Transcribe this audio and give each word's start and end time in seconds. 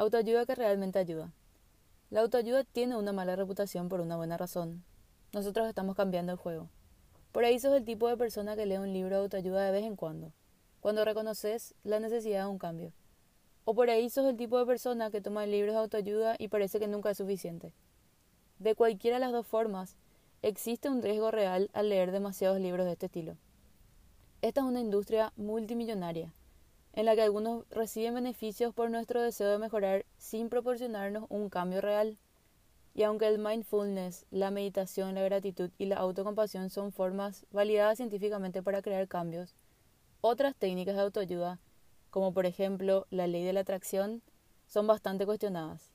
Autoayuda 0.00 0.46
que 0.46 0.54
realmente 0.54 0.98
ayuda. 0.98 1.30
La 2.08 2.22
autoayuda 2.22 2.64
tiene 2.64 2.96
una 2.96 3.12
mala 3.12 3.36
reputación 3.36 3.90
por 3.90 4.00
una 4.00 4.16
buena 4.16 4.38
razón. 4.38 4.82
Nosotros 5.34 5.68
estamos 5.68 5.94
cambiando 5.94 6.32
el 6.32 6.38
juego. 6.38 6.70
Por 7.32 7.44
ahí 7.44 7.58
sos 7.58 7.76
el 7.76 7.84
tipo 7.84 8.08
de 8.08 8.16
persona 8.16 8.56
que 8.56 8.64
lee 8.64 8.78
un 8.78 8.94
libro 8.94 9.16
de 9.16 9.22
autoayuda 9.24 9.62
de 9.62 9.72
vez 9.72 9.84
en 9.84 9.96
cuando, 9.96 10.32
cuando 10.80 11.04
reconoces 11.04 11.74
la 11.84 12.00
necesidad 12.00 12.44
de 12.44 12.50
un 12.50 12.58
cambio. 12.58 12.94
O 13.66 13.74
por 13.74 13.90
ahí 13.90 14.08
sos 14.08 14.24
el 14.24 14.38
tipo 14.38 14.58
de 14.58 14.64
persona 14.64 15.10
que 15.10 15.20
toma 15.20 15.44
libros 15.44 15.74
de 15.74 15.80
autoayuda 15.80 16.34
y 16.38 16.48
parece 16.48 16.80
que 16.80 16.88
nunca 16.88 17.10
es 17.10 17.18
suficiente. 17.18 17.74
De 18.58 18.74
cualquiera 18.74 19.18
de 19.18 19.20
las 19.20 19.32
dos 19.32 19.46
formas, 19.46 19.98
existe 20.40 20.88
un 20.88 21.02
riesgo 21.02 21.30
real 21.30 21.68
al 21.74 21.90
leer 21.90 22.10
demasiados 22.10 22.58
libros 22.58 22.86
de 22.86 22.92
este 22.92 23.04
estilo. 23.04 23.36
Esta 24.40 24.62
es 24.62 24.66
una 24.66 24.80
industria 24.80 25.34
multimillonaria, 25.36 26.32
en 26.92 27.06
la 27.06 27.14
que 27.14 27.22
algunos 27.22 27.64
reciben 27.70 28.14
beneficios 28.14 28.74
por 28.74 28.90
nuestro 28.90 29.22
deseo 29.22 29.48
de 29.50 29.58
mejorar 29.58 30.04
sin 30.18 30.48
proporcionarnos 30.48 31.26
un 31.28 31.48
cambio 31.48 31.80
real. 31.80 32.18
Y 32.94 33.04
aunque 33.04 33.28
el 33.28 33.38
mindfulness, 33.38 34.26
la 34.30 34.50
meditación, 34.50 35.14
la 35.14 35.22
gratitud 35.22 35.70
y 35.78 35.86
la 35.86 35.96
autocompasión 35.96 36.70
son 36.70 36.92
formas 36.92 37.46
validadas 37.52 37.98
científicamente 37.98 38.62
para 38.62 38.82
crear 38.82 39.06
cambios, 39.06 39.54
otras 40.20 40.56
técnicas 40.56 40.96
de 40.96 41.02
autoayuda, 41.02 41.60
como 42.10 42.32
por 42.32 42.46
ejemplo 42.46 43.06
la 43.10 43.26
ley 43.26 43.44
de 43.44 43.52
la 43.52 43.60
atracción, 43.60 44.22
son 44.66 44.86
bastante 44.86 45.24
cuestionadas. 45.24 45.92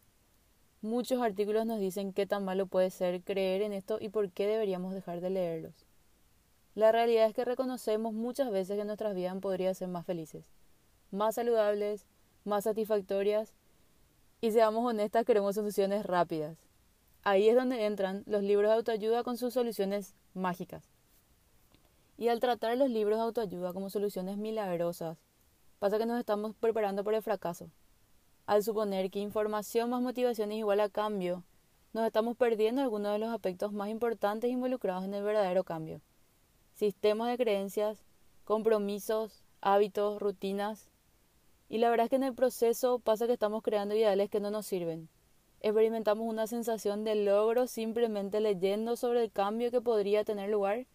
Muchos 0.81 1.21
artículos 1.21 1.65
nos 1.65 1.79
dicen 1.79 2.13
qué 2.13 2.25
tan 2.25 2.45
malo 2.45 2.67
puede 2.67 2.91
ser 2.91 3.21
creer 3.21 3.61
en 3.61 3.73
esto 3.73 3.97
y 3.99 4.09
por 4.09 4.31
qué 4.31 4.47
deberíamos 4.47 4.93
dejar 4.93 5.19
de 5.19 5.29
leerlos. 5.29 5.73
La 6.75 6.91
realidad 6.91 7.27
es 7.27 7.33
que 7.33 7.45
reconocemos 7.45 8.13
muchas 8.13 8.51
veces 8.51 8.77
que 8.77 8.85
nuestras 8.85 9.15
vidas 9.15 9.35
podrían 9.41 9.75
ser 9.75 9.87
más 9.87 10.05
felices, 10.05 10.51
más 11.11 11.35
saludables, 11.35 12.05
más 12.43 12.63
satisfactorias 12.63 13.53
y 14.41 14.51
seamos 14.51 14.85
honestas, 14.85 15.25
queremos 15.25 15.55
soluciones 15.55 16.05
rápidas. 16.05 16.57
Ahí 17.23 17.49
es 17.49 17.55
donde 17.55 17.85
entran 17.85 18.23
los 18.27 18.43
libros 18.43 18.69
de 18.69 18.75
autoayuda 18.75 19.23
con 19.23 19.37
sus 19.37 19.53
soluciones 19.53 20.13
mágicas. 20.33 20.91
Y 22.17 22.27
al 22.27 22.39
tratar 22.39 22.77
los 22.77 22.89
libros 22.89 23.17
de 23.17 23.23
autoayuda 23.23 23.73
como 23.73 23.89
soluciones 23.89 24.37
milagrosas, 24.37 25.17
pasa 25.79 25.97
que 25.97 26.05
nos 26.05 26.19
estamos 26.19 26.55
preparando 26.55 27.03
por 27.03 27.13
el 27.13 27.23
fracaso. 27.23 27.71
Al 28.45 28.63
suponer 28.63 29.09
que 29.09 29.19
información 29.19 29.89
más 29.89 30.01
motivación 30.01 30.51
es 30.51 30.59
igual 30.59 30.79
a 30.79 30.89
cambio, 30.89 31.43
nos 31.95 32.05
estamos 32.05 32.35
perdiendo 32.35 32.81
algunos 32.81 33.13
de 33.13 33.19
los 33.19 33.29
aspectos 33.29 33.71
más 33.71 33.87
importantes 33.87 34.51
involucrados 34.51 35.05
en 35.05 35.13
el 35.13 35.23
verdadero 35.23 35.63
cambio. 35.63 36.01
Sistemas 36.73 37.29
de 37.29 37.37
creencias, 37.37 38.03
compromisos, 38.43 39.45
hábitos, 39.61 40.21
rutinas. 40.21 40.91
Y 41.69 41.79
la 41.79 41.89
verdad 41.89 42.05
es 42.05 42.09
que 42.09 42.15
en 42.17 42.23
el 42.23 42.35
proceso 42.35 42.99
pasa 42.99 43.27
que 43.27 43.33
estamos 43.33 43.63
creando 43.63 43.95
ideales 43.95 44.29
que 44.29 44.39
no 44.39 44.51
nos 44.51 44.65
sirven, 44.65 45.09
experimentamos 45.61 46.27
una 46.27 46.45
sensación 46.45 47.03
de 47.03 47.15
logro 47.15 47.65
simplemente 47.65 48.39
leyendo 48.39 48.95
sobre 48.95 49.23
el 49.23 49.31
cambio 49.31 49.71
que 49.71 49.81
podría 49.81 50.23
tener 50.23 50.49
lugar, 50.49 50.85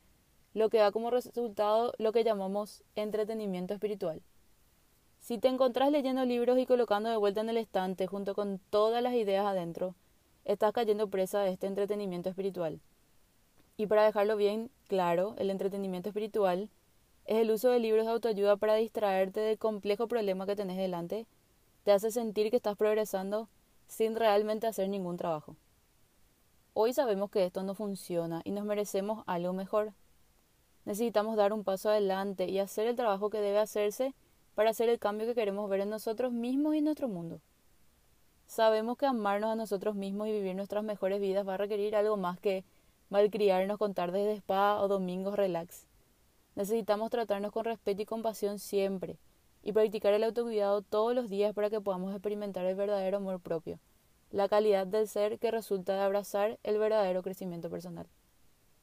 lo 0.54 0.68
que 0.68 0.78
da 0.78 0.92
como 0.92 1.10
resultado 1.10 1.92
lo 1.98 2.12
que 2.12 2.22
llamamos 2.22 2.84
entretenimiento 2.94 3.74
espiritual. 3.74 4.22
Si 5.18 5.38
te 5.38 5.48
encontrás 5.48 5.90
leyendo 5.90 6.24
libros 6.24 6.58
y 6.58 6.66
colocando 6.66 7.10
de 7.10 7.16
vuelta 7.16 7.40
en 7.40 7.48
el 7.48 7.56
estante 7.56 8.06
junto 8.06 8.34
con 8.34 8.60
todas 8.70 9.02
las 9.02 9.14
ideas 9.14 9.44
adentro, 9.44 9.94
estás 10.44 10.72
cayendo 10.72 11.10
presa 11.10 11.40
de 11.40 11.50
este 11.50 11.66
entretenimiento 11.66 12.28
espiritual. 12.28 12.80
Y 13.76 13.86
para 13.86 14.04
dejarlo 14.04 14.36
bien 14.36 14.70
claro, 14.88 15.34
el 15.38 15.50
entretenimiento 15.50 16.08
espiritual 16.10 16.70
es 17.30 17.36
el 17.36 17.52
uso 17.52 17.70
de 17.70 17.78
libros 17.78 18.06
de 18.06 18.10
autoayuda 18.10 18.56
para 18.56 18.74
distraerte 18.74 19.38
del 19.38 19.56
complejo 19.56 20.08
problema 20.08 20.46
que 20.46 20.56
tenés 20.56 20.76
delante, 20.76 21.28
te 21.84 21.92
hace 21.92 22.10
sentir 22.10 22.50
que 22.50 22.56
estás 22.56 22.76
progresando 22.76 23.48
sin 23.86 24.16
realmente 24.16 24.66
hacer 24.66 24.88
ningún 24.88 25.16
trabajo. 25.16 25.54
Hoy 26.74 26.92
sabemos 26.92 27.30
que 27.30 27.44
esto 27.44 27.62
no 27.62 27.76
funciona 27.76 28.42
y 28.42 28.50
nos 28.50 28.64
merecemos 28.64 29.22
algo 29.28 29.52
mejor. 29.52 29.92
Necesitamos 30.84 31.36
dar 31.36 31.52
un 31.52 31.62
paso 31.62 31.88
adelante 31.88 32.48
y 32.48 32.58
hacer 32.58 32.88
el 32.88 32.96
trabajo 32.96 33.30
que 33.30 33.40
debe 33.40 33.60
hacerse 33.60 34.12
para 34.56 34.70
hacer 34.70 34.88
el 34.88 34.98
cambio 34.98 35.28
que 35.28 35.36
queremos 35.36 35.70
ver 35.70 35.82
en 35.82 35.90
nosotros 35.90 36.32
mismos 36.32 36.74
y 36.74 36.78
en 36.78 36.84
nuestro 36.86 37.06
mundo. 37.06 37.40
Sabemos 38.48 38.98
que 38.98 39.06
amarnos 39.06 39.52
a 39.52 39.54
nosotros 39.54 39.94
mismos 39.94 40.26
y 40.26 40.32
vivir 40.32 40.56
nuestras 40.56 40.82
mejores 40.82 41.20
vidas 41.20 41.46
va 41.46 41.54
a 41.54 41.58
requerir 41.58 41.94
algo 41.94 42.16
más 42.16 42.40
que 42.40 42.64
malcriarnos 43.08 43.78
con 43.78 43.94
tardes 43.94 44.26
de 44.26 44.34
spa 44.34 44.82
o 44.82 44.88
domingos 44.88 45.36
relax. 45.36 45.89
Necesitamos 46.60 47.08
tratarnos 47.08 47.52
con 47.52 47.64
respeto 47.64 48.02
y 48.02 48.04
compasión 48.04 48.58
siempre 48.58 49.16
y 49.62 49.72
practicar 49.72 50.12
el 50.12 50.22
autocuidado 50.24 50.82
todos 50.82 51.14
los 51.14 51.30
días 51.30 51.54
para 51.54 51.70
que 51.70 51.80
podamos 51.80 52.12
experimentar 52.12 52.66
el 52.66 52.76
verdadero 52.76 53.16
amor 53.16 53.40
propio, 53.40 53.80
la 54.30 54.46
calidad 54.46 54.86
del 54.86 55.08
ser 55.08 55.38
que 55.38 55.50
resulta 55.50 55.94
de 55.94 56.02
abrazar 56.02 56.58
el 56.62 56.76
verdadero 56.76 57.22
crecimiento 57.22 57.70
personal. 57.70 58.06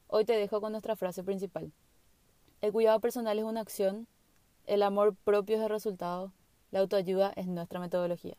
Hoy 0.08 0.24
te 0.24 0.32
dejo 0.32 0.60
con 0.60 0.72
nuestra 0.72 0.96
frase 0.96 1.22
principal. 1.22 1.70
El 2.62 2.72
cuidado 2.72 2.98
personal 2.98 3.38
es 3.38 3.44
una 3.44 3.60
acción, 3.60 4.08
el 4.66 4.82
amor 4.82 5.14
propio 5.14 5.56
es 5.56 5.62
el 5.62 5.68
resultado, 5.68 6.32
la 6.72 6.80
autoayuda 6.80 7.32
es 7.36 7.46
nuestra 7.46 7.78
metodología. 7.78 8.36